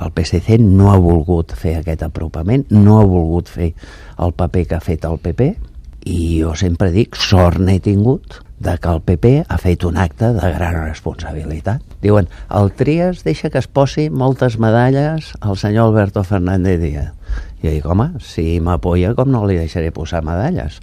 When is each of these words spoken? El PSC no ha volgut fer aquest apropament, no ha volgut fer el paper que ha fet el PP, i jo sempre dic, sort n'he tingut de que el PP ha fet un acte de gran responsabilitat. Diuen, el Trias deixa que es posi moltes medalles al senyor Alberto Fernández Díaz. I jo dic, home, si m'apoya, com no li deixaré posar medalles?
El 0.00 0.12
PSC 0.16 0.58
no 0.60 0.90
ha 0.92 0.98
volgut 1.00 1.52
fer 1.56 1.76
aquest 1.78 2.04
apropament, 2.06 2.64
no 2.72 3.00
ha 3.00 3.08
volgut 3.08 3.50
fer 3.52 3.72
el 4.18 4.32
paper 4.36 4.66
que 4.68 4.78
ha 4.78 4.84
fet 4.84 5.04
el 5.08 5.18
PP, 5.20 5.50
i 6.08 6.40
jo 6.40 6.54
sempre 6.56 6.88
dic, 6.94 7.18
sort 7.20 7.60
n'he 7.60 7.76
tingut 7.84 8.40
de 8.60 8.76
que 8.80 8.92
el 8.92 9.00
PP 9.04 9.32
ha 9.48 9.56
fet 9.60 9.84
un 9.88 9.96
acte 10.00 10.32
de 10.36 10.50
gran 10.52 10.76
responsabilitat. 10.84 11.82
Diuen, 12.04 12.28
el 12.56 12.72
Trias 12.76 13.24
deixa 13.24 13.50
que 13.50 13.60
es 13.60 13.68
posi 13.68 14.08
moltes 14.12 14.58
medalles 14.60 15.32
al 15.40 15.56
senyor 15.56 15.88
Alberto 15.88 16.24
Fernández 16.24 16.80
Díaz. 16.80 17.12
I 17.60 17.66
jo 17.66 17.72
dic, 17.72 17.86
home, 17.88 18.06
si 18.24 18.60
m'apoya, 18.64 19.14
com 19.16 19.32
no 19.32 19.42
li 19.48 19.56
deixaré 19.60 19.90
posar 19.92 20.22
medalles? 20.24 20.78